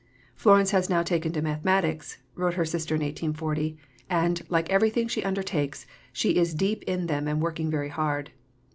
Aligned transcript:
"Florence 0.33 0.71
has 0.71 0.89
now 0.89 1.03
taken 1.03 1.31
to 1.31 1.43
mathematics," 1.43 2.17
wrote 2.33 2.55
her 2.55 2.65
sister 2.65 2.95
in 2.95 3.01
1840, 3.01 3.77
"and, 4.09 4.41
like 4.49 4.67
everything 4.71 5.07
she 5.07 5.23
undertakes, 5.23 5.85
she 6.11 6.37
is 6.37 6.55
deep 6.55 6.81
in 6.85 7.05
them 7.05 7.27
and 7.27 7.39
working 7.39 7.69
very 7.69 7.89
hard." 7.89 8.31